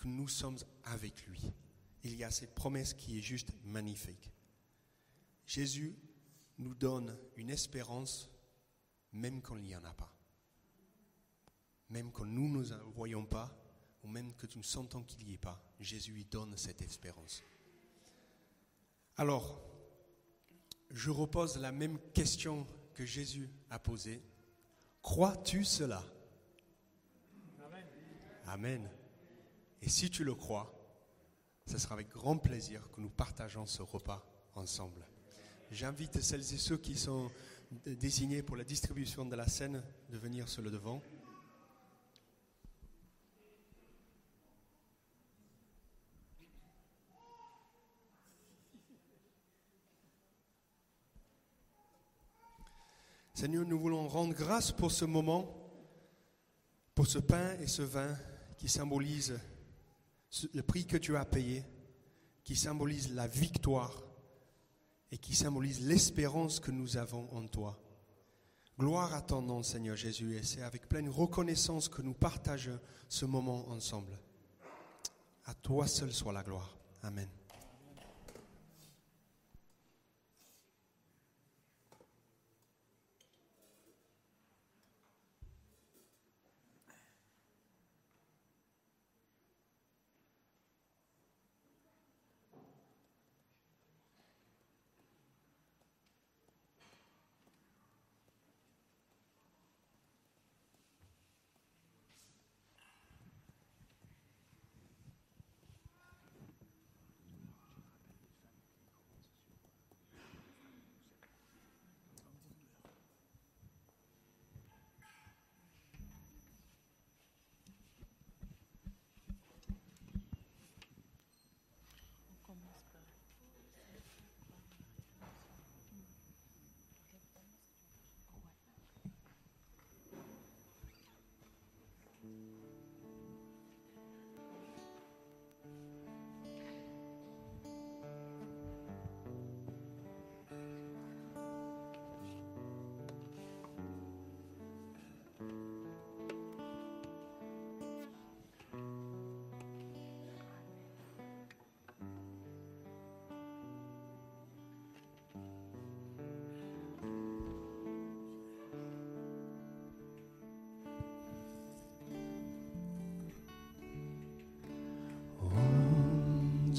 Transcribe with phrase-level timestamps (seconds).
[0.00, 1.52] que nous sommes avec lui.
[2.02, 4.32] Il y a cette promesse qui est juste magnifique.
[5.46, 5.94] Jésus
[6.58, 8.30] nous donne une espérance
[9.12, 10.12] même quand il n'y en a pas.
[11.90, 13.54] Même quand nous ne voyons pas,
[14.02, 17.42] ou même que nous sentons qu'il n'y ait pas, Jésus lui donne cette espérance.
[19.16, 19.60] Alors,
[20.90, 24.22] je repose la même question que Jésus a posée.
[25.02, 26.02] Crois-tu cela?
[28.46, 28.88] Amen.
[29.82, 30.72] Et si tu le crois,
[31.66, 35.06] ce sera avec grand plaisir que nous partageons ce repas ensemble.
[35.70, 37.30] J'invite celles et ceux qui sont
[37.86, 41.00] désignés pour la distribution de la scène de venir sur le devant.
[53.32, 55.56] Seigneur, nous voulons rendre grâce pour ce moment,
[56.94, 58.14] pour ce pain et ce vin
[58.58, 59.40] qui symbolisent
[60.52, 61.64] le prix que tu as payé,
[62.44, 64.02] qui symbolise la victoire
[65.12, 67.78] et qui symbolise l'espérance que nous avons en toi.
[68.78, 73.26] Gloire à ton nom, Seigneur Jésus, et c'est avec pleine reconnaissance que nous partageons ce
[73.26, 74.18] moment ensemble.
[75.44, 76.78] À toi seul soit la gloire.
[77.02, 77.28] Amen.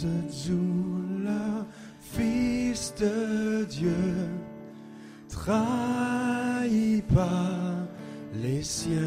[0.04, 1.66] Le
[2.02, 3.96] Fils de Dieu,
[5.30, 7.88] trahi par
[8.42, 9.00] les siens,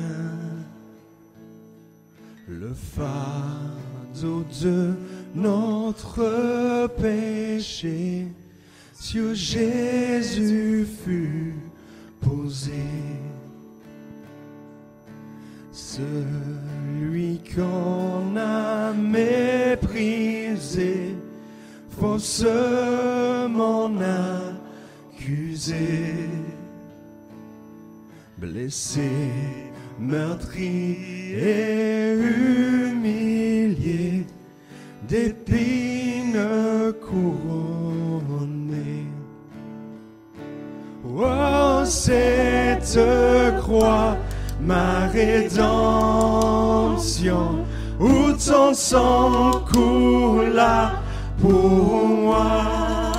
[2.47, 4.95] le fardeau de
[5.35, 8.29] notre péché
[8.95, 11.57] sur Jésus fut
[12.21, 12.85] posé.
[15.73, 18.93] Celui qu'on a
[22.01, 23.91] faussement
[25.17, 26.29] accusé,
[28.39, 29.11] blessé,
[29.99, 33.17] meurtri et humilié,
[35.09, 38.15] d'épines couronnées.
[41.17, 42.99] Oh, cette
[43.61, 44.17] croix,
[44.61, 45.55] ma rédemption,
[48.47, 50.93] ton sang coula
[51.41, 53.13] pour moi.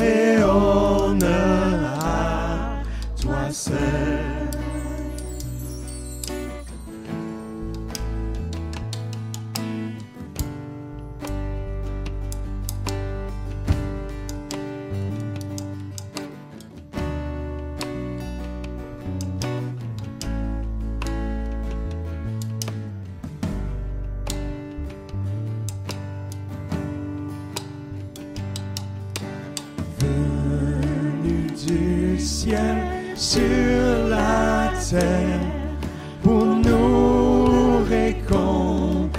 [33.14, 35.40] sur la terre
[36.22, 39.10] pour nous réconcilier,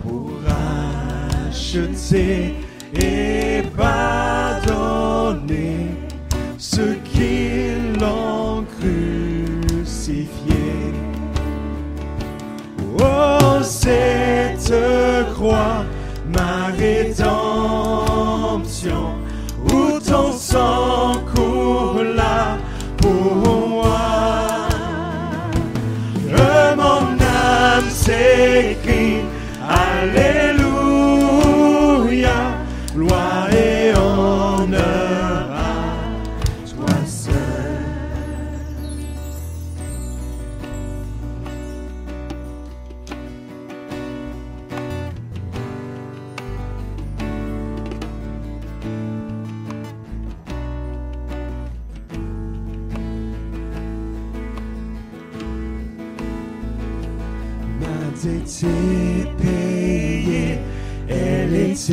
[0.00, 0.30] pour
[1.48, 2.59] acheter
[58.26, 60.58] était payée,
[61.08, 61.90] elle est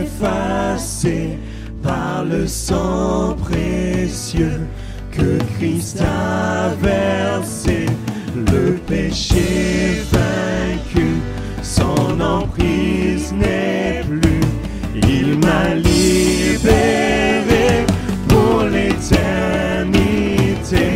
[0.00, 1.38] effacée
[1.82, 4.66] par le sang précieux
[5.12, 7.86] que Christ a versé.
[8.34, 11.20] Le péché vaincu,
[11.62, 14.40] son emprise n'est plus.
[14.94, 16.66] Il m'a libéré
[18.28, 19.20] pour l'éternité.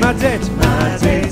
[0.01, 1.25] Ma tête, ma tête.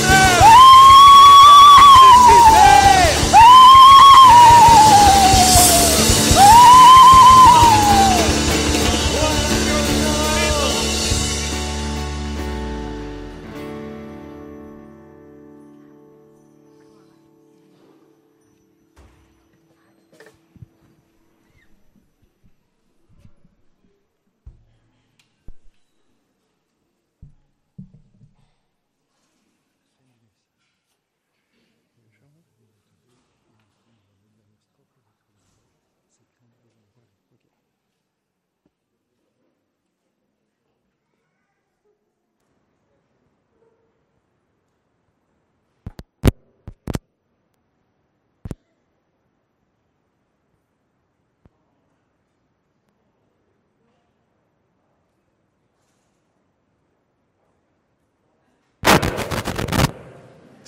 [0.00, 0.49] Yeah.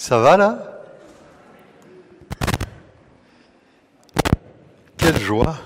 [0.02, 0.82] Ça va là?
[4.97, 5.56] Quelle joie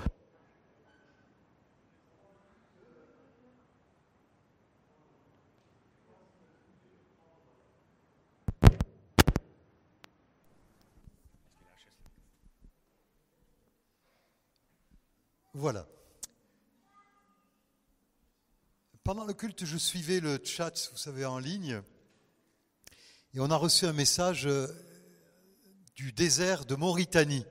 [15.55, 15.87] Voilà.
[19.03, 21.81] Pendant le culte, je suivais le chat, vous savez, en ligne
[23.33, 24.67] et on a reçu un message euh,
[25.95, 27.45] du désert de Mauritanie.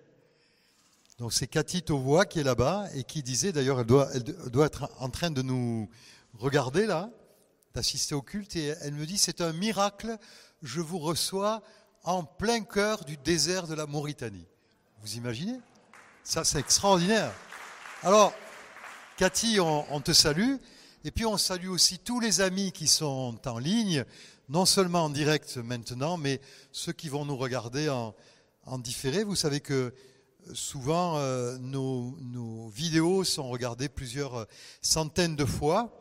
[1.18, 4.66] Donc c'est Cathy Tauvois qui est là-bas et qui disait, d'ailleurs, elle doit, elle doit
[4.66, 5.88] être en train de nous
[6.34, 7.10] regarder là,
[7.74, 10.18] d'assister au culte, et elle me dit, c'est un miracle,
[10.62, 11.62] je vous reçois
[12.04, 14.46] en plein cœur du désert de la Mauritanie.
[15.00, 15.58] Vous imaginez?
[16.22, 17.32] Ça, c'est extraordinaire.
[18.02, 18.32] Alors,
[19.16, 20.56] Cathy, on, on te salue.
[21.04, 24.04] Et puis on salue aussi tous les amis qui sont en ligne,
[24.48, 26.40] non seulement en direct maintenant, mais
[26.72, 28.14] ceux qui vont nous regarder en,
[28.78, 29.24] différé.
[29.24, 29.94] Vous savez que
[30.52, 34.46] souvent euh, nos, vidéos sont regardées plusieurs
[34.82, 35.92] centaines de fois.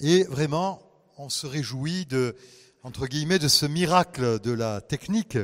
[0.00, 0.82] Et vraiment,
[1.18, 2.36] on se réjouit de,
[2.82, 5.38] entre guillemets, de ce miracle de la technique.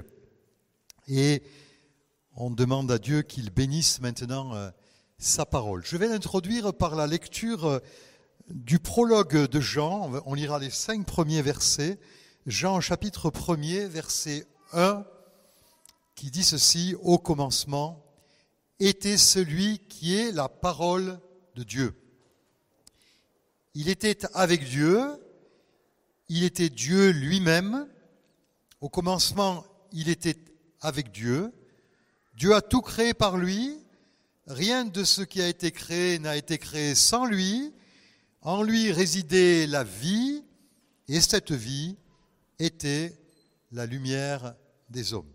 [1.09, 1.43] Et
[2.37, 4.71] on demande à Dieu qu'il bénisse maintenant euh,
[5.19, 5.85] sa parole.
[5.85, 7.79] Je vais l'introduire par la lecture euh,
[8.49, 11.99] du prologue de Jean, on lira les cinq premiers versets.
[12.47, 15.05] Jean chapitre 1er, verset 1,
[16.15, 18.03] qui dit ceci, au commencement
[18.79, 21.21] était celui qui est la parole
[21.55, 21.95] de Dieu.
[23.75, 25.23] Il était avec Dieu,
[26.31, 27.87] il était Dieu lui-même.
[28.81, 30.39] Au commencement, il était
[30.81, 31.53] avec Dieu.
[32.37, 33.77] Dieu a tout créé par lui.
[34.47, 37.75] Rien de ce qui a été créé n'a été créé sans lui.
[38.41, 40.43] En lui résidait la vie,
[41.07, 41.99] et cette vie
[42.61, 43.19] était
[43.73, 44.55] la lumière
[44.89, 45.33] des hommes.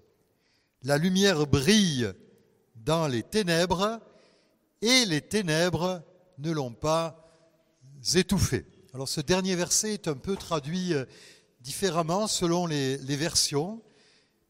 [0.83, 2.11] La lumière brille
[2.75, 3.99] dans les ténèbres,
[4.81, 6.03] et les ténèbres
[6.37, 7.25] ne l'ont pas
[8.13, 8.65] étouffé.
[8.93, 11.05] Alors ce dernier verset est un peu traduit euh,
[11.61, 13.81] différemment selon les, les versions.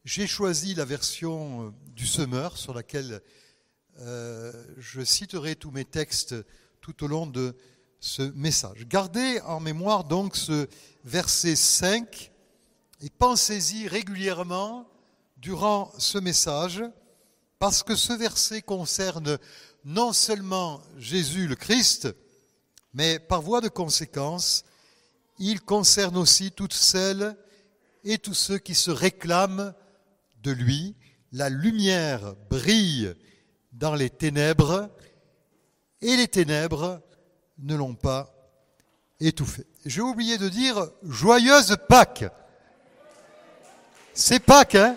[0.04, 3.22] J'ai choisi la version euh, du semeur sur laquelle
[4.00, 6.34] euh, je citerai tous mes textes
[6.82, 7.56] tout au long de
[7.98, 8.86] ce message.
[8.86, 10.68] Gardez en mémoire donc ce
[11.04, 12.30] verset 5
[13.00, 14.88] et pensez-y régulièrement
[15.36, 16.82] durant ce message,
[17.58, 19.38] parce que ce verset concerne
[19.84, 22.08] non seulement Jésus le Christ,
[22.94, 24.64] mais par voie de conséquence,
[25.38, 27.36] il concerne aussi toutes celles
[28.04, 29.74] et tous ceux qui se réclament
[30.42, 30.96] de lui.
[31.32, 33.14] La lumière brille
[33.72, 34.90] dans les ténèbres,
[36.00, 37.02] et les ténèbres
[37.58, 38.32] ne l'ont pas
[39.20, 39.66] étouffé.
[39.84, 42.24] J'ai oublié de dire joyeuse Pâques.
[44.18, 44.96] C'est Pâques, hein?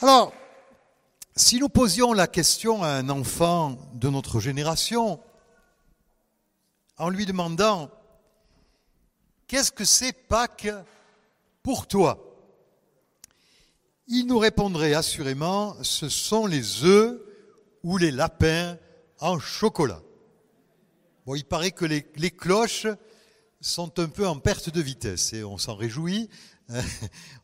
[0.00, 0.32] Alors,
[1.34, 5.18] si nous posions la question à un enfant de notre génération,
[6.96, 7.90] en lui demandant
[9.48, 10.68] Qu'est-ce que c'est Pâques
[11.64, 12.24] pour toi?
[14.06, 17.20] Il nous répondrait assurément Ce sont les œufs
[17.82, 18.78] ou les lapins
[19.18, 20.02] en chocolat.
[21.26, 22.86] Bon, il paraît que les, cloches
[23.64, 26.28] sont un peu en perte de vitesse et on s'en réjouit.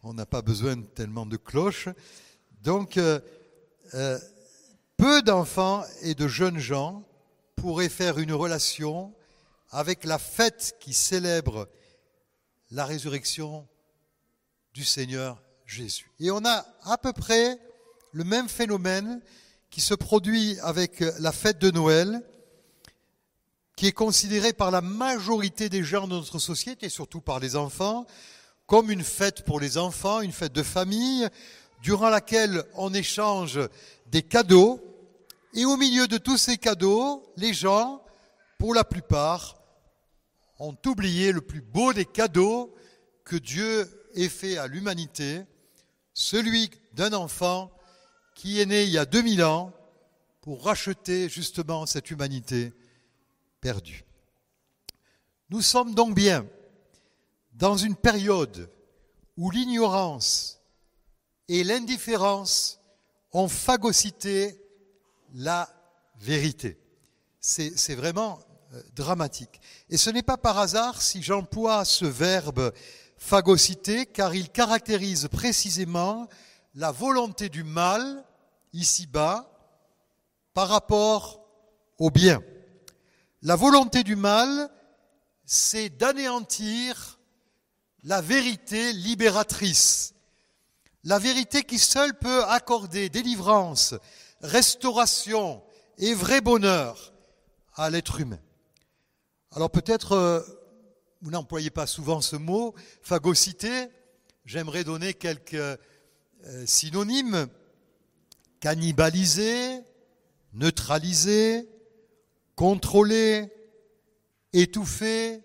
[0.03, 1.89] on n'a pas besoin tellement de cloches.
[2.63, 3.21] Donc, euh,
[3.95, 4.19] euh,
[4.99, 7.05] peu d'enfants et de jeunes gens
[7.57, 9.15] pourraient faire une relation
[9.71, 11.69] avec la fête qui célèbre
[12.71, 13.67] la résurrection
[14.75, 16.11] du Seigneur Jésus.
[16.21, 17.59] Et on a à peu près
[18.13, 19.23] le même phénomène
[19.71, 22.23] qui se produit avec la fête de Noël,
[23.81, 28.07] qui est considérée par la majorité des gens de notre société, surtout par les enfants,
[28.67, 31.27] comme une fête pour les enfants, une fête de famille,
[31.83, 33.59] durant laquelle on échange
[34.09, 34.83] des cadeaux.
[35.55, 38.03] Et au milieu de tous ces cadeaux, les gens,
[38.59, 39.57] pour la plupart,
[40.59, 42.75] ont oublié le plus beau des cadeaux
[43.25, 45.41] que Dieu ait fait à l'humanité,
[46.13, 47.71] celui d'un enfant
[48.35, 49.73] qui est né il y a 2000 ans
[50.43, 52.75] pour racheter justement cette humanité
[53.61, 54.05] perdue.
[55.51, 56.47] Nous sommes donc bien
[57.53, 58.71] dans une période
[59.37, 60.61] où l'ignorance
[61.49, 62.81] et l'indifférence
[63.33, 64.61] ont phagocyté
[65.35, 65.69] la
[66.17, 66.79] vérité.
[67.41, 68.41] C'est vraiment
[68.75, 69.61] euh, dramatique.
[69.89, 72.73] Et ce n'est pas par hasard si j'emploie ce verbe
[73.17, 76.29] phagocyter, car il caractérise précisément
[76.75, 78.25] la volonté du mal
[78.73, 79.51] ici-bas
[80.55, 81.45] par rapport
[81.99, 82.43] au bien.
[83.43, 84.71] La volonté du mal,
[85.47, 87.19] c'est d'anéantir
[88.03, 90.15] la vérité libératrice,
[91.05, 93.95] la vérité qui seule peut accorder délivrance,
[94.43, 95.63] restauration
[95.97, 97.15] et vrai bonheur
[97.75, 98.41] à l'être humain.
[99.53, 100.41] Alors peut-être, euh,
[101.23, 103.89] vous n'employez pas souvent ce mot, phagocyté,
[104.45, 105.77] j'aimerais donner quelques euh,
[106.67, 107.49] synonymes.
[108.61, 109.81] Cannibaliser,
[110.53, 111.67] neutraliser,
[112.61, 113.51] contrôler,
[114.53, 115.41] étouffer,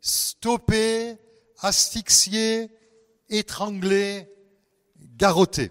[0.00, 1.18] stopper,
[1.58, 2.70] asphyxier,
[3.28, 4.26] étrangler,
[4.96, 5.70] garrotter.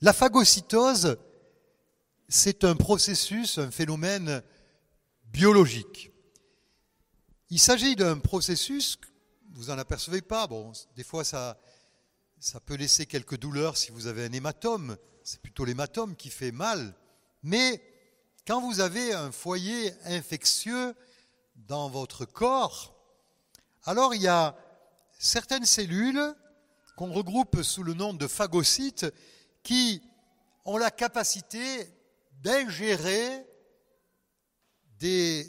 [0.00, 1.18] La phagocytose,
[2.28, 4.44] c'est un processus, un phénomène
[5.24, 6.12] biologique.
[7.50, 8.96] Il s'agit d'un processus,
[9.54, 11.58] vous n'en apercevez pas, bon, des fois ça,
[12.38, 16.52] ça peut laisser quelques douleurs si vous avez un hématome, c'est plutôt l'hématome qui fait
[16.52, 16.94] mal,
[17.42, 17.82] mais
[18.46, 20.94] quand vous avez un foyer infectieux
[21.56, 22.94] dans votre corps,
[23.84, 24.56] alors il y a
[25.18, 26.34] certaines cellules
[26.96, 29.06] qu'on regroupe sous le nom de phagocytes
[29.62, 30.02] qui
[30.64, 31.88] ont la capacité
[32.42, 33.46] d'ingérer
[34.98, 35.46] des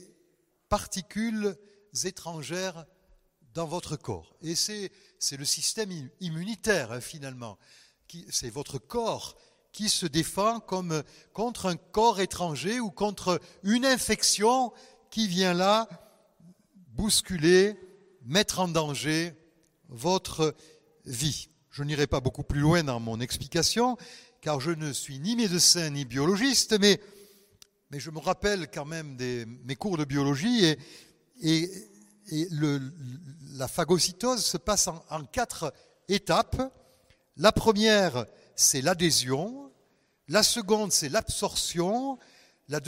[0.69, 1.57] particules
[2.03, 2.85] étrangères
[3.53, 4.35] dans votre corps.
[4.41, 4.91] Et c'est,
[5.37, 7.57] le système immunitaire, hein, finalement.
[8.29, 9.37] C'est votre corps
[9.75, 11.03] qui se défend comme,
[11.33, 14.71] contre un corps étranger ou contre une infection
[15.09, 15.89] qui vient là
[16.93, 17.75] bousculer,
[18.23, 19.33] mettre en danger
[19.89, 20.55] votre
[21.03, 21.49] vie.
[21.71, 23.97] Je n'irai pas beaucoup plus loin dans mon explication,
[24.39, 27.01] car je ne suis ni médecin ni biologiste, mais,
[27.91, 30.73] je me rappelle quand même des, mes cours de biologie
[31.41, 31.69] et,
[33.57, 35.73] la phagocytose se passe en quatre
[36.07, 36.61] étapes.
[37.35, 39.64] La première, c'est l'adhésion.
[40.27, 42.17] La seconde, c'est l'absorption.
[42.67, 42.81] La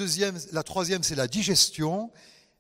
[0.63, 2.11] troisième, c'est la digestion.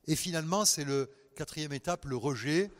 [0.07, 2.71] Et finalement, c'est le quatrième étape, le rejet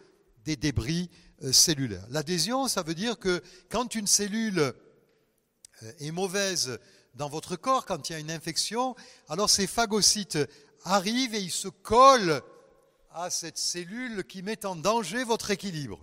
[0.46, 1.10] des débris
[1.44, 2.06] euh, cellulaires.
[2.10, 6.80] L'adhésion, ça veut dire que quand une cellule euh, est mauvaise
[7.16, 8.96] dans votre corps, quand il y a une infection,
[9.27, 10.39] alors ces phagocytes
[10.84, 12.41] arrivent et ils se collent
[13.12, 16.00] à cette cellule qui met en danger votre équilibre.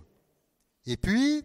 [0.85, 1.43] Et puis,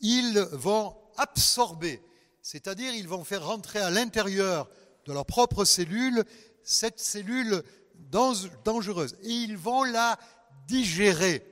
[0.00, 2.02] ils vont absorber,
[2.50, 4.70] c'est-à-dire ils vont faire rentrer à l'intérieur
[5.04, 6.24] de leur propre cellule
[6.62, 7.62] cette cellule
[8.10, 9.18] dangereuse.
[9.22, 10.18] Et ils vont la
[10.66, 11.44] digérer.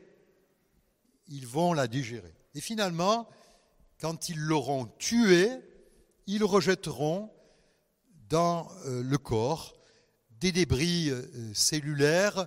[1.29, 2.33] Ils vont la digérer.
[2.55, 3.29] Et finalement,
[4.01, 5.51] quand ils l'auront tuée,
[6.27, 7.31] ils rejetteront
[8.31, 9.77] dans euh, le corps
[10.41, 12.47] des débris euh, cellulaires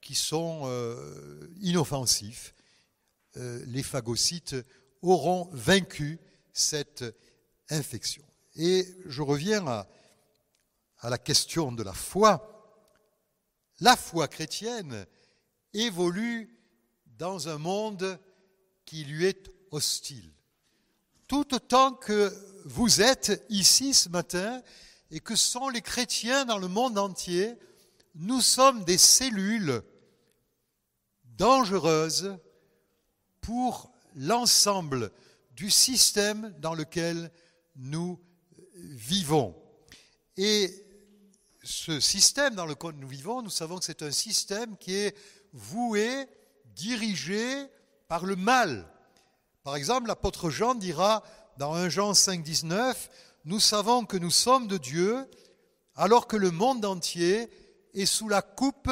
[0.00, 2.52] qui sont euh, inoffensifs.
[3.36, 4.56] Les phagocytes
[5.02, 6.18] auront vaincu
[6.52, 7.04] cette
[7.70, 8.24] infection.
[8.56, 9.86] Et je reviens à,
[11.02, 12.52] la question de la foi.
[13.80, 15.06] La foi chrétienne
[15.74, 16.58] évolue
[17.18, 18.18] dans un monde
[18.84, 20.32] qui lui est hostile.
[21.28, 22.32] Tout autant que
[22.64, 24.62] vous êtes ici ce matin
[25.10, 27.56] et que sont les chrétiens dans le monde entier,
[28.14, 29.82] nous sommes des cellules
[31.36, 32.38] dangereuses
[33.40, 35.12] pour l'ensemble
[35.52, 37.45] du système dans lequel nous
[38.74, 39.54] vivons.
[40.36, 40.70] Et
[41.62, 45.16] ce système dans lequel nous vivons, nous savons que c'est un système qui est
[45.52, 46.28] voué,
[46.74, 47.66] dirigé
[48.08, 48.86] par le mal.
[49.62, 51.24] Par exemple, l'apôtre Jean dira
[51.58, 53.10] dans 1 Jean 5, 19,
[53.46, 55.28] nous savons que nous sommes de Dieu
[55.94, 57.48] alors que le monde entier
[57.94, 58.90] est sous la coupe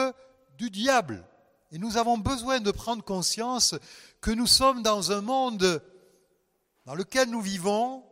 [0.57, 1.27] du diable.
[1.71, 3.75] Et nous avons besoin de prendre conscience
[4.21, 5.83] que nous sommes dans un monde
[6.87, 8.05] dans lequel nous vivons,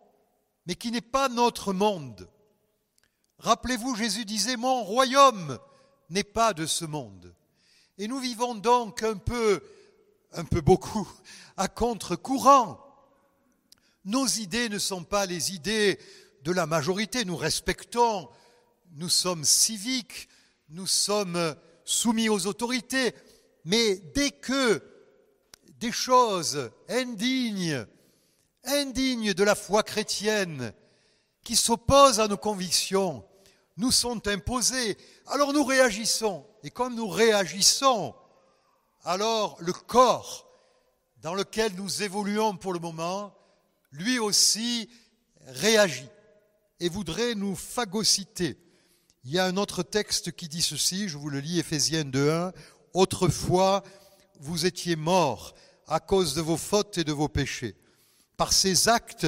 [0.67, 2.29] mais qui n'est pas notre monde.
[3.39, 5.59] Rappelez-vous, Jésus disait, mon royaume
[6.11, 7.35] n'est pas de ce monde.
[7.99, 9.63] Et nous vivons donc un peu,
[10.33, 11.09] un peu beaucoup,
[11.57, 12.79] à contre-courant.
[14.05, 15.99] Nos idées ne sont pas les idées
[16.43, 17.25] de la majorité.
[17.25, 18.29] Nous respectons,
[18.93, 20.29] nous sommes civiques,
[20.69, 23.15] nous sommes soumis aux autorités.
[23.65, 24.83] Mais dès que
[25.79, 27.87] des choses indignes,
[28.65, 30.73] indignes de la foi chrétienne,
[31.45, 33.25] qui s'opposent à nos convictions,
[33.77, 34.97] nous sont imposés.
[35.27, 36.47] Alors nous réagissons.
[36.63, 38.15] Et comme nous réagissons,
[39.05, 40.49] alors le corps
[41.21, 43.35] dans lequel nous évoluons pour le moment,
[43.91, 44.89] lui aussi
[45.47, 46.09] réagit
[46.81, 48.59] et voudrait nous phagocyter.
[49.25, 52.53] Il y a un autre texte qui dit ceci, je vous le lis, Éphésiens 2.1,
[52.93, 53.85] Autrefois,
[54.41, 55.55] vous étiez morts
[55.87, 57.77] à cause de vos fautes et de vos péchés.
[58.37, 59.27] Par ces actes,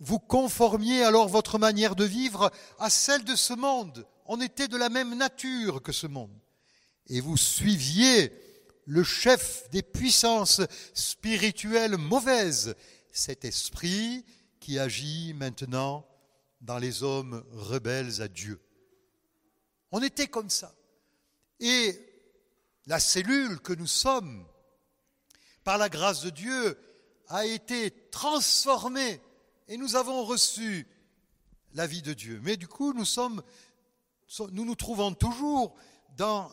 [0.00, 4.06] vous conformiez alors votre manière de vivre à celle de ce monde.
[4.26, 6.36] On était de la même nature que ce monde.
[7.06, 8.32] Et vous suiviez
[8.86, 10.60] le chef des puissances
[10.94, 12.74] spirituelles mauvaises,
[13.12, 14.24] cet esprit
[14.60, 16.06] qui agit maintenant
[16.60, 18.60] dans les hommes rebelles à Dieu.
[19.92, 20.74] On était comme ça.
[21.60, 21.98] Et
[22.86, 24.46] la cellule que nous sommes,
[25.62, 26.78] par la grâce de Dieu,
[27.28, 29.20] a été transformée
[29.68, 30.86] et nous avons reçu
[31.74, 32.40] la vie de Dieu.
[32.42, 35.74] Mais du coup, nous nous trouvons toujours
[36.16, 36.50] dans,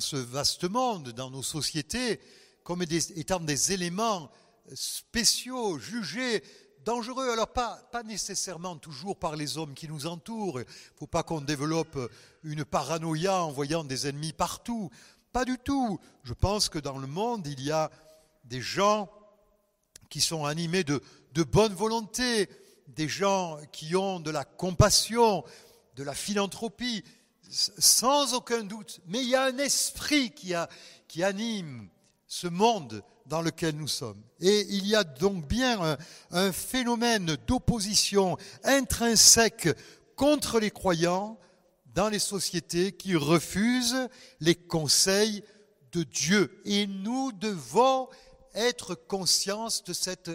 [0.00, 2.20] ce vaste monde, dans nos sociétés,
[2.64, 4.30] comme étant des éléments
[4.74, 6.42] spéciaux, jugés
[6.84, 7.30] dangereux.
[7.30, 10.60] Alors pas nécessairement toujours par les hommes qui nous entourent.
[10.60, 11.98] Il ne faut pas qu'on développe
[12.42, 14.90] une paranoïa en voyant des ennemis partout.
[15.32, 16.00] Pas du tout.
[16.24, 17.90] Je pense que dans le monde, il y a
[18.44, 19.10] des gens
[20.08, 21.00] qui sont animés de,
[21.44, 22.48] bonne volonté,
[22.88, 25.44] des gens qui ont de la compassion,
[25.96, 27.04] de la philanthropie,
[27.48, 29.00] sans aucun doute.
[29.06, 30.54] Mais il y a un esprit qui,
[31.22, 31.88] anime
[32.26, 34.22] ce monde dans lequel nous sommes.
[34.40, 35.96] Et il y a donc bien
[36.30, 39.68] un phénomène d'opposition intrinsèque
[40.16, 41.38] contre les croyants
[41.94, 44.08] dans les sociétés qui refusent
[44.40, 45.42] les conseils
[45.92, 46.60] de Dieu.
[46.64, 48.08] Et nous devons
[48.54, 50.30] être conscients de cette,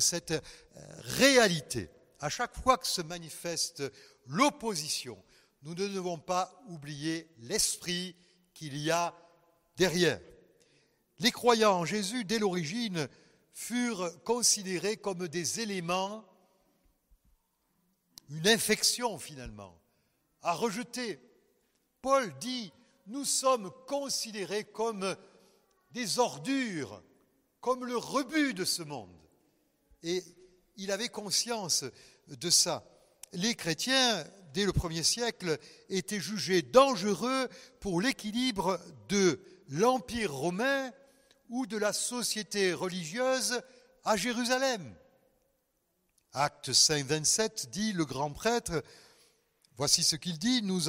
[0.00, 0.40] cette euh,
[1.00, 1.90] réalité.
[2.20, 3.82] À chaque fois que se manifeste
[4.26, 5.22] l'opposition,
[5.62, 8.16] nous ne devons pas oublier l'esprit
[8.52, 9.14] qu'il y a
[9.76, 10.20] derrière.
[11.18, 13.08] Les croyants en Jésus, dès l'origine,
[13.52, 16.24] furent considérés comme des éléments,
[18.28, 19.78] une infection finalement,
[20.42, 21.20] à rejeter.
[22.02, 22.72] Paul dit,
[23.06, 25.16] nous sommes considérés comme
[25.94, 27.02] des ordures,
[27.60, 29.16] comme le rebut de ce monde.
[30.02, 30.22] Et
[30.76, 31.84] il avait conscience
[32.28, 32.84] de ça.
[33.32, 37.48] Les chrétiens, dès le premier siècle, étaient jugés dangereux
[37.80, 38.78] pour l'équilibre
[39.08, 40.92] de l'Empire romain
[41.48, 43.62] ou de la société religieuse
[44.04, 44.94] à Jérusalem.
[46.32, 48.82] Acte 5, 27 dit le grand prêtre,
[49.76, 50.80] voici ce qu'il dit, nous,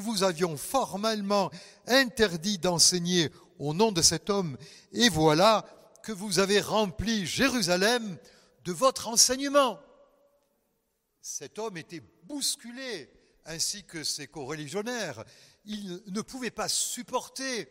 [0.00, 1.50] vous avions formellement
[1.86, 3.30] interdit d'enseigner
[3.62, 4.58] au nom de cet homme,
[4.90, 5.64] et voilà
[6.02, 8.18] que vous avez rempli Jérusalem
[8.64, 9.78] de votre enseignement.
[11.20, 13.08] Cet homme était bousculé,
[13.44, 15.24] ainsi que ses coreligionnaires.
[15.64, 17.68] Il ne pouvait pas supporter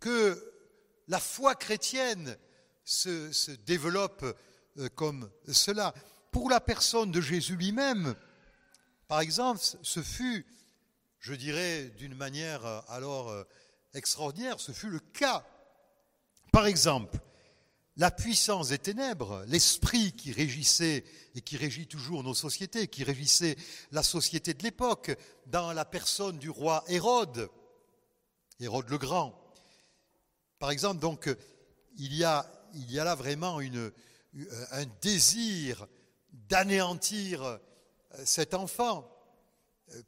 [0.00, 0.52] que
[1.06, 2.36] la foi chrétienne
[2.84, 4.24] se, se développe
[4.78, 5.94] euh, comme cela.
[6.32, 8.16] Pour la personne de Jésus lui-même,
[9.06, 10.44] par exemple, ce fut,
[11.20, 13.44] je dirais d'une manière euh, alors euh,
[13.94, 15.44] extraordinaire, ce fut le cas.
[16.52, 17.18] Par exemple,
[17.96, 23.56] la puissance des ténèbres, l'esprit qui régissait et qui régit toujours nos sociétés, qui régissait
[23.90, 27.50] la société de l'époque, dans la personne du roi Hérode,
[28.60, 29.42] Hérode le Grand,
[30.62, 31.28] par exemple, donc,
[31.96, 32.46] il y a,
[32.88, 33.90] là vraiment une,
[34.70, 35.88] un désir
[36.32, 37.58] d'anéantir
[38.24, 39.11] cet enfant,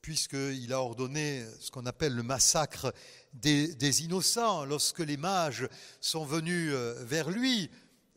[0.03, 2.93] puisqu'il a ordonné ce qu'on appelle le massacre
[3.33, 4.65] des, innocents.
[4.65, 5.69] Lorsque les mages
[6.01, 7.71] sont venus vers lui,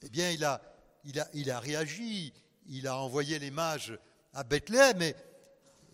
[0.04, 0.62] eh bien, il a,
[1.06, 2.34] il a, il a réagi,
[2.68, 3.98] il a envoyé les mages
[4.34, 5.16] à Bethléem et,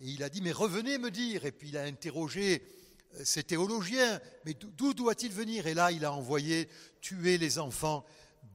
[0.00, 1.46] et il a dit, mais revenez me dire.
[1.46, 2.62] Et puis il a interrogé
[3.22, 5.66] ces théologiens, mais d'où doit-il venir?
[5.66, 6.68] Et là, il a envoyé
[7.00, 8.04] tuer les enfants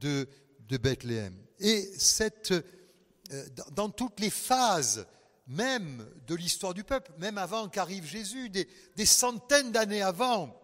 [0.00, 0.28] de,
[0.68, 1.34] de Bethléem.
[1.58, 5.06] Et cette, euh, dans toutes les phases
[5.50, 8.66] même de l'histoire du peuple, même avant qu'arrive Jésus, des,
[9.04, 10.56] centaines d'années avant,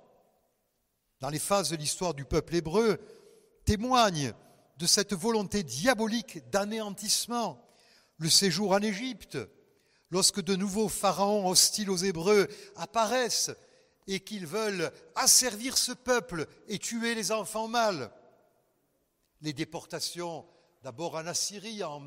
[1.20, 2.98] dans les phases de l'histoire du peuple hébreu,
[3.64, 4.32] témoignent
[4.78, 7.60] de cette volonté diabolique d'anéantissement.
[8.18, 9.36] Le séjour en Égypte,
[10.10, 12.46] lorsque de nouveaux pharaons hostiles aux Hébreux
[12.76, 13.50] apparaissent
[14.06, 18.12] et qu'ils veulent asservir ce peuple et tuer les enfants mâles.
[19.40, 20.46] Les déportations,
[20.84, 22.00] d'abord en Assyrie en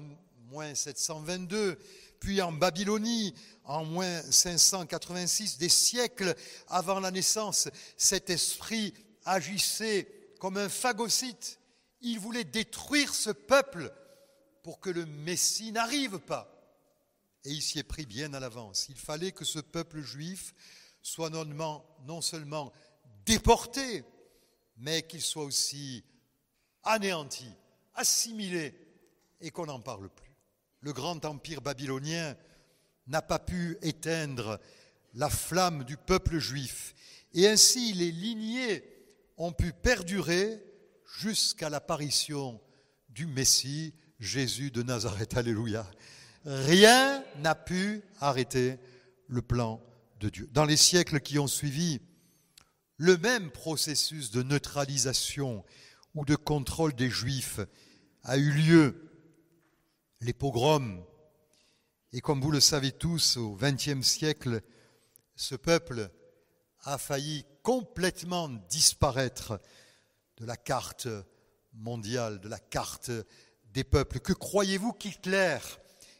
[0.50, 1.78] moins 722,
[2.19, 6.36] puis en Babylonie en moins 586, des siècles
[6.67, 8.93] avant la naissance, cet esprit
[9.25, 11.60] agissait comme un phagocyte.
[12.01, 13.93] Il voulait détruire ce peuple
[14.63, 16.55] pour que le Messie n'arrive pas.
[17.45, 18.88] Et il s'y est pris bien à l'avance.
[18.89, 20.53] Il fallait que ce peuple juif
[21.01, 21.45] soit non,
[22.05, 22.73] non seulement
[23.25, 24.03] déporté,
[24.77, 26.03] mais qu'il soit aussi
[26.84, 27.47] anéanti,
[27.93, 28.73] assimilé,
[29.41, 30.29] et qu'on n'en parle plus.
[30.82, 32.36] Le grand empire babylonien
[33.08, 34.60] n'a pas pu éteindre
[35.13, 36.94] la flamme du peuple juif,
[37.34, 38.84] et ainsi les lignées
[39.38, 40.63] ont pu perdurer
[41.20, 42.62] jusqu'à l'apparition
[43.10, 45.36] du Messie, Jésus de Nazareth.
[45.36, 45.89] Alléluia.
[46.46, 48.78] Rien n'a pu arrêter
[49.28, 49.82] le plan
[50.20, 50.50] de Dieu.
[50.52, 52.00] Dans les siècles qui ont suivi,
[52.98, 55.63] le même processus de neutralisation
[56.15, 57.60] ou de contrôle des Juifs
[58.24, 59.09] a eu lieu.
[60.21, 61.01] Les pogroms,
[62.12, 64.62] et comme vous le savez tous, au XXe siècle,
[65.38, 66.12] ce peuple
[66.84, 69.62] a failli complètement disparaître
[70.36, 71.08] de la carte
[71.71, 73.12] mondiale, de la carte
[73.71, 74.19] des peuples.
[74.19, 75.60] Que croyez-vous qu'Hitler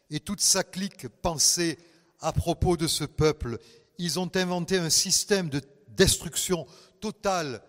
[0.10, 1.78] et toute sa clique pensait
[2.22, 3.60] à propos de ce peuple?
[3.98, 6.66] Ils ont inventé un système de destruction
[7.02, 7.62] totale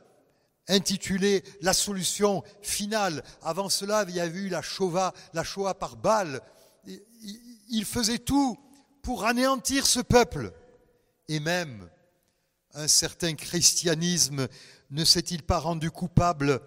[0.71, 3.23] intitulé La solution finale.
[3.43, 5.13] Avant cela, il y avait eu la Shoah,
[5.79, 6.41] par balle.
[7.69, 8.57] Ils faisaient tout
[9.03, 10.53] pour anéantir ce peuple.
[11.29, 11.89] Et même
[12.75, 14.49] un certain christianisme
[14.91, 16.61] ne s'est-il pas rendu coupable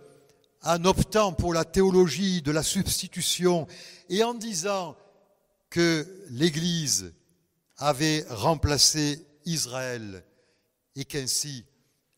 [0.62, 3.68] en optant pour la théologie de la substitution
[4.10, 4.96] et en disant
[5.70, 7.14] que l'Église
[7.78, 10.24] avait remplacé Israël
[10.96, 11.66] et qu'ainsi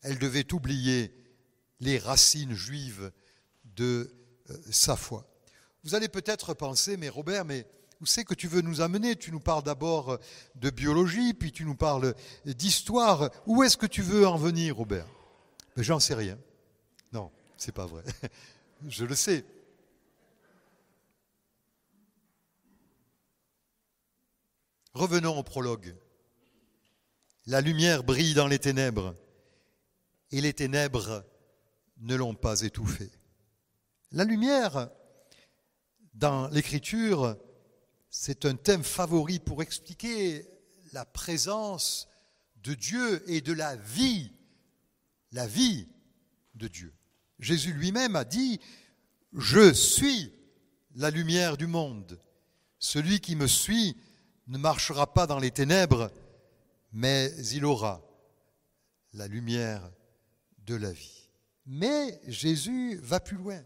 [0.02, 1.12] elle devait oublier
[1.80, 3.10] les racines juives
[3.64, 4.10] de
[4.50, 5.26] euh, sa foi.
[5.84, 7.66] Vous allez peut-être penser, mais Robert, mais
[8.00, 9.16] où c'est que tu veux nous amener?
[9.16, 10.18] Tu nous parles d'abord
[10.56, 13.30] de biologie, puis tu nous parles d'histoire.
[13.46, 15.06] Où est-ce que tu veux en venir, Robert?
[15.76, 16.38] Mais J'en sais rien.
[17.12, 18.02] Non, c'est pas vrai.
[18.88, 19.44] Je le sais.
[24.92, 25.94] Revenons au prologue.
[27.46, 29.14] La lumière brille dans les ténèbres,
[30.32, 31.24] et les ténèbres
[31.98, 33.10] ne l'ont pas étouffée.
[34.12, 34.90] La lumière,
[36.14, 37.36] dans l'écriture,
[38.08, 40.46] c'est un thème favori pour expliquer
[40.92, 42.08] la présence
[42.56, 44.32] de Dieu et de la vie,
[45.32, 45.88] la vie
[46.54, 46.94] de Dieu.
[47.38, 48.60] Jésus lui-même a dit,
[49.32, 50.32] Je suis
[50.94, 52.18] la lumière du monde.
[52.78, 53.96] Celui qui me suit
[54.46, 56.10] ne marchera pas dans les ténèbres,
[56.92, 58.02] mais il aura
[59.12, 59.90] la lumière
[60.58, 61.25] de la vie.
[61.66, 63.60] Mais Jésus va plus loin.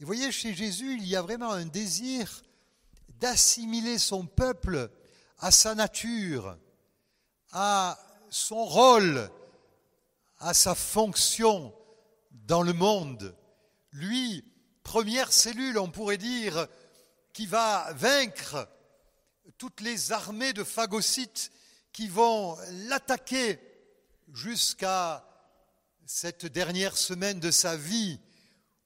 [0.00, 2.42] Vous voyez, chez Jésus, il y a vraiment un désir
[3.20, 4.90] d'assimiler son peuple
[5.38, 6.58] à sa nature,
[7.52, 7.98] à
[8.30, 9.30] son rôle,
[10.38, 11.74] à sa fonction
[12.30, 13.34] dans le monde.
[13.92, 14.44] Lui,
[14.82, 16.66] première cellule, on pourrait dire,
[17.32, 18.68] qui va vaincre
[19.58, 21.50] toutes les armées de phagocytes
[21.92, 22.56] qui vont
[22.88, 23.58] l'attaquer
[24.32, 25.25] jusqu'à
[26.06, 28.20] cette dernière semaine de sa vie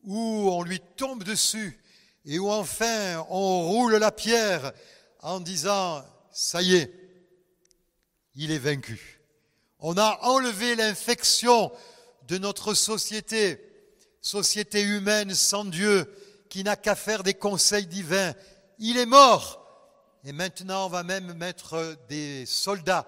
[0.05, 1.79] où on lui tombe dessus
[2.25, 4.73] et où enfin on roule la pierre
[5.21, 6.03] en disant,
[6.33, 6.93] ça y est,
[8.35, 9.21] il est vaincu.
[9.81, 11.71] On a enlevé l'infection
[12.27, 13.61] de notre société,
[14.23, 16.11] société humaine sans Dieu,
[16.49, 18.35] qui n'a qu'à faire des conseils divins.
[18.79, 19.59] Il est mort.
[20.25, 23.07] Et maintenant, on va même mettre des soldats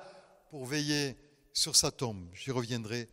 [0.51, 1.17] pour veiller
[1.53, 2.29] sur sa tombe.
[2.35, 3.09] J'y reviendrai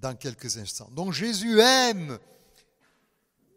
[0.00, 0.90] dans quelques instants.
[0.92, 2.18] Donc Jésus aime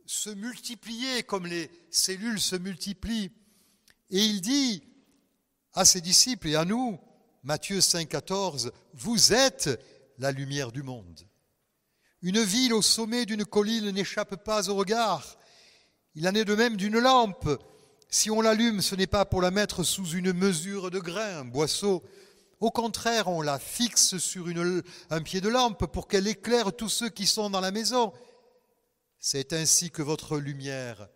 [0.05, 3.31] se multiplier comme les cellules se multiplient.
[4.09, 4.83] Et il dit
[5.73, 6.99] à ses disciples et à nous,
[7.43, 9.69] Matthieu 5, 14, vous êtes
[10.17, 11.21] la lumière du monde.
[12.21, 15.37] Une ville au sommet d'une colline n'échappe pas au regard.
[16.13, 17.49] Il en est de même d'une lampe.
[18.09, 21.45] Si on l'allume, ce n'est pas pour la mettre sous une mesure de grain, un
[21.45, 22.03] boisseau.
[22.61, 24.45] Au contraire, on la fixe sur
[25.09, 28.13] un pied de lampe pour qu'elle éclaire tous ceux qui sont dans la maison.
[29.17, 31.09] C'est ainsi que votre lumière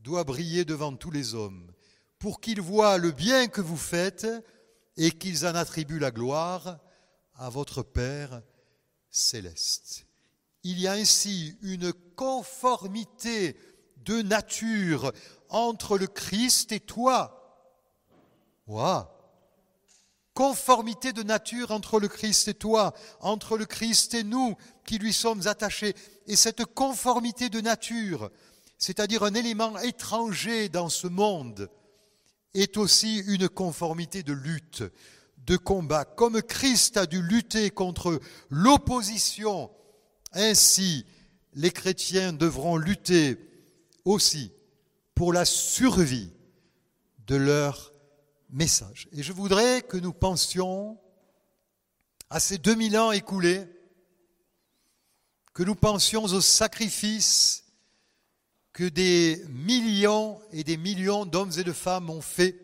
[0.00, 1.72] doit briller devant tous les hommes,
[2.18, 4.26] pour qu'ils voient le bien que vous faites
[4.98, 6.78] et qu'ils en attribuent la gloire
[7.36, 8.42] à votre Père
[9.10, 10.06] céleste.
[10.62, 13.56] Il y a ainsi une conformité
[13.96, 15.12] de nature
[15.48, 17.38] entre le Christ et toi.
[20.34, 25.12] Conformité de nature entre le Christ et toi, entre le Christ et nous qui lui
[25.12, 25.94] sommes attachés.
[26.26, 28.30] Et cette conformité de nature,
[28.78, 31.68] c'est-à-dire un élément étranger dans ce monde,
[32.54, 34.84] est aussi une conformité de lutte,
[35.46, 36.04] de combat.
[36.04, 39.70] Comme Christ a dû lutter contre l'opposition,
[40.32, 41.06] ainsi
[41.54, 43.38] les chrétiens devront lutter
[44.04, 44.52] aussi
[45.14, 46.30] pour la survie
[47.26, 47.91] de leur
[48.60, 50.98] Et je voudrais que nous pensions
[52.28, 53.66] à ces 2000 ans écoulés,
[55.54, 57.64] que nous pensions aux sacrifices
[58.74, 62.60] que des millions et des millions d'hommes et de femmes ont fait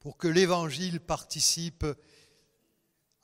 [0.00, 1.86] pour que l'Évangile participe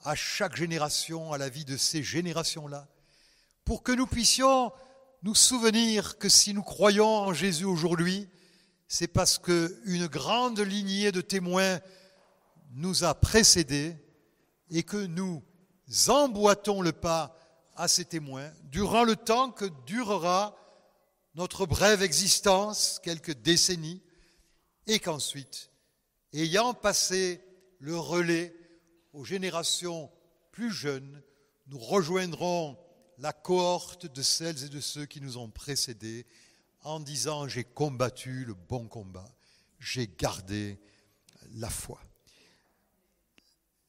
[0.04, 2.86] à chaque génération, à la vie de ces générations-là,
[3.64, 4.72] pour que nous puissions
[5.24, 8.28] nous souvenir que si nous croyons en Jésus aujourd'hui,
[8.88, 11.80] c'est parce qu'une grande lignée de témoins
[12.72, 13.96] nous a précédés
[14.70, 15.42] et que nous
[16.08, 17.38] emboîtons le pas
[17.74, 20.56] à ces témoins durant le temps que durera
[21.34, 24.02] notre brève existence, quelques décennies,
[24.86, 25.70] et qu'ensuite,
[26.32, 27.42] ayant passé
[27.78, 28.54] le relais
[29.12, 30.10] aux générations
[30.52, 31.22] plus jeunes,
[31.66, 32.78] nous rejoindrons
[33.18, 36.26] la cohorte de celles et de ceux qui nous ont précédés
[36.86, 39.28] en disant j'ai combattu le bon combat,
[39.80, 40.78] j'ai gardé
[41.54, 42.00] la foi.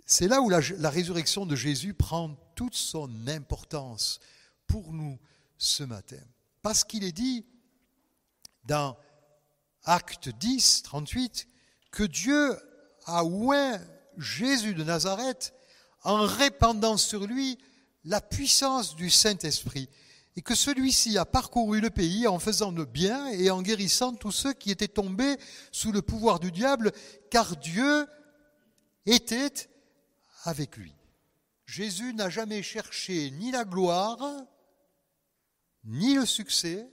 [0.05, 4.19] C'est là où la, résurrection de Jésus prend toute son importance
[4.65, 5.19] pour nous
[5.57, 6.21] ce matin.
[6.61, 7.45] Parce qu'il est dit
[8.63, 8.97] dans
[9.83, 11.47] Acte 10, 38,
[11.91, 12.57] que Dieu
[13.05, 13.79] a oint
[14.17, 15.53] Jésus de Nazareth
[16.03, 17.59] en répandant sur lui
[18.05, 19.89] la puissance du Saint-Esprit,
[20.37, 24.31] et que celui-ci a parcouru le pays en faisant le bien et en guérissant tous
[24.31, 25.35] ceux qui étaient tombés
[25.71, 26.91] sous le pouvoir du diable,
[27.31, 28.05] car Dieu
[29.07, 29.67] était
[30.43, 30.93] avec lui.
[31.65, 34.45] Jésus n'a jamais cherché ni la gloire,
[35.83, 36.87] ni le succès,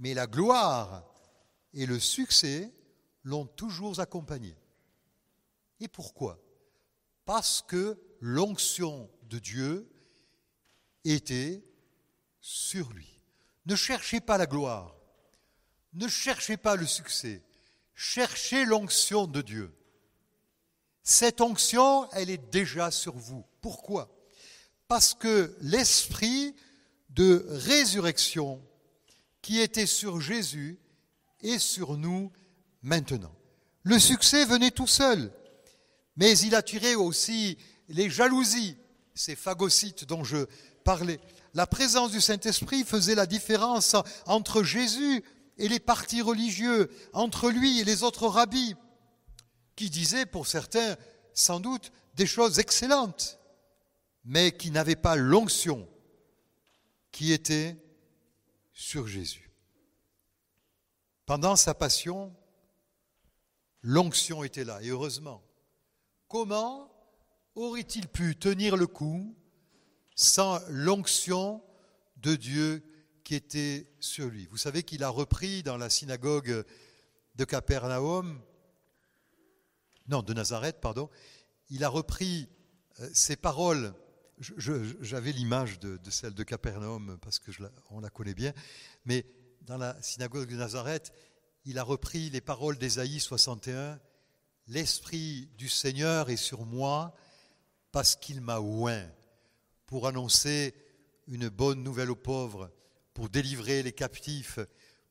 [0.00, 1.04] mais la gloire
[1.74, 2.74] et le succès
[3.22, 4.56] l'ont toujours accompagné.
[5.78, 6.42] Et pourquoi?
[7.24, 9.88] Parce que l'onction de Dieu
[11.04, 11.62] était
[12.46, 13.20] sur lui.
[13.66, 14.94] Ne cherchez pas la gloire,
[15.94, 17.42] ne cherchez pas le succès,
[17.92, 19.74] cherchez l'onction de Dieu.
[21.02, 23.44] Cette onction, elle est déjà sur vous.
[23.60, 24.16] Pourquoi?
[24.86, 26.54] Parce que l'esprit
[27.10, 28.62] de résurrection
[29.42, 30.78] qui était sur Jésus
[31.40, 32.30] est sur nous
[32.80, 33.34] maintenant.
[33.82, 35.32] Le succès venait tout seul,
[36.14, 38.76] mais il attirait aussi les jalousies,
[39.16, 40.46] ces phagocytes dont je
[40.84, 41.18] parlais.
[41.54, 45.24] La présence du Saint-Esprit faisait la différence entre Jésus
[45.58, 48.76] et les partis religieux, entre lui et les autres rabbis,
[49.74, 50.96] qui disaient pour certains
[51.32, 53.38] sans doute des choses excellentes,
[54.24, 55.88] mais qui n'avaient pas l'onction
[57.10, 57.76] qui était
[58.72, 59.50] sur Jésus.
[61.24, 62.34] Pendant sa passion,
[63.80, 65.42] l'onction était là, et heureusement.
[66.28, 66.90] Comment
[67.56, 69.34] aurait-il pu tenir le coup
[70.14, 71.62] sans l'onction
[72.18, 72.82] de Dieu
[73.24, 74.46] qui était sur lui?
[74.46, 76.64] Vous savez qu'il a repris dans la synagogue
[77.34, 78.40] de Capernaum,
[80.08, 81.10] non, de Nazareth, pardon,
[81.70, 82.48] il a repris
[83.00, 83.94] euh, ces paroles.
[84.38, 87.50] J'avais l'image de, celle de Capernaum parce que
[87.90, 88.52] on la connaît bien,
[89.06, 89.24] mais
[89.62, 91.10] dans la synagogue de Nazareth,
[91.64, 93.98] il a repris les paroles d'Ésaïe 61
[94.68, 97.14] L'Esprit du Seigneur est sur moi
[97.96, 99.06] parce qu'il m'a oint
[99.86, 100.74] pour annoncer
[101.28, 102.70] une bonne nouvelle aux pauvres,
[103.14, 104.58] pour délivrer les captifs,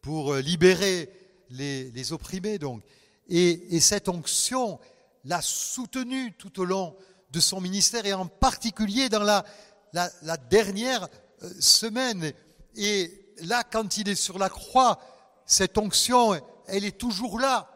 [0.04, 1.10] pour euh, libérer
[1.50, 2.60] les, opprimés.
[2.60, 2.84] Donc.
[3.28, 4.80] Et, cette onction
[5.24, 6.96] l'a soutenu tout au long
[7.32, 11.08] de son ministère et en particulier dans la, dernière
[11.42, 12.34] euh, semaine.
[12.76, 15.00] Et là, quand il est sur la croix,
[15.48, 17.68] cette onction, elle est toujours là.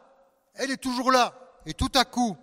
[0.54, 1.34] Elle est toujours là.
[1.66, 2.38] Et tout à coup,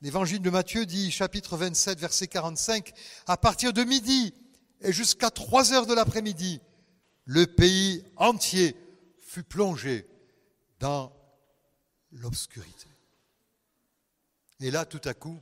[0.00, 2.92] l'évangile de Matthieu dit, chapitre 27, verset 45,
[3.26, 4.34] à partir de midi
[4.80, 6.60] et jusqu'à 3 heures de l'après-midi,
[7.24, 8.76] le pays entier
[9.18, 10.08] fut plongé
[10.80, 11.12] dans
[12.12, 12.86] l'obscurité.
[14.60, 15.40] Et là, tout à coup,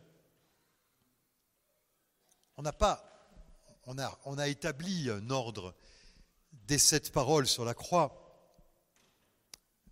[2.57, 3.05] on n'a pas,
[3.85, 5.75] on a, on a établi un ordre
[6.67, 8.23] des sept paroles sur la croix,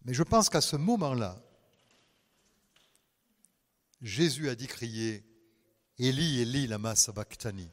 [0.04, 1.43] mais je pense qu'à ce moment-là,
[4.04, 5.24] Jésus a dit crier
[5.98, 7.70] Eli, Eli, lama sabachthani.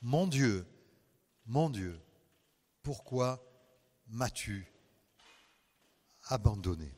[0.00, 0.66] Mon Dieu,
[1.44, 2.00] mon Dieu,
[2.82, 3.44] pourquoi
[4.06, 4.72] m'as-tu
[6.28, 6.90] abandonné?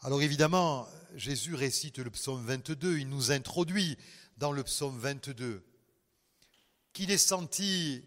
[0.00, 3.96] Alors évidemment, Jésus récite le psaume 22, il nous introduit
[4.36, 5.64] dans le psaume 22
[6.92, 8.04] qu'il ait senti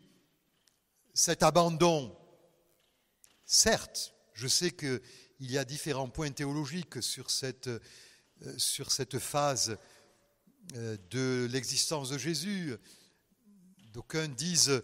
[1.15, 2.15] cet abandon.
[3.45, 5.01] Certes, je sais qu'il
[5.39, 7.71] y a différents points théologiques sur cette
[8.57, 9.77] sur cette phase
[10.75, 12.75] euh, de l'existence de Jésus.
[13.93, 14.81] D'aucuns disent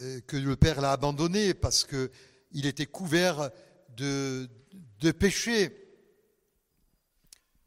[0.00, 3.50] euh, que le Père l'a abandonné parce qu'il était couvert
[3.96, 4.48] de,
[5.00, 5.76] de péché.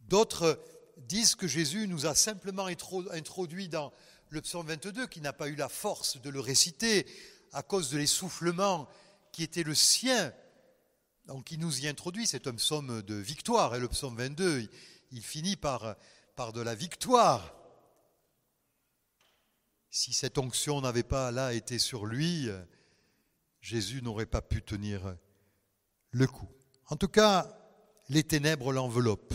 [0.02, 0.64] D'autres
[0.98, 3.92] disent que Jésus nous a simplement introduit dans
[4.30, 7.06] le psaume 22, qui n'a pas eu la force de le réciter
[7.54, 8.88] à cause de l'essoufflement
[9.32, 10.34] qui était le sien.
[11.28, 14.68] Donc il nous y introduit, c'est un psaume de victoire, et le psaume 22,
[15.16, 15.96] il finit par,
[16.36, 17.56] par de la victoire.
[19.90, 22.50] Si cette onction n'avait pas là été sur lui,
[23.62, 25.16] Jésus n'aurait pas pu tenir
[26.12, 26.50] le coup.
[26.88, 27.48] En tout cas,
[28.10, 29.34] les ténèbres l'enveloppent.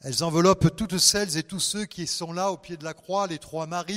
[0.00, 3.26] Elles enveloppent toutes celles et tous ceux qui sont là au pied de la croix,
[3.26, 3.86] les trois Maries,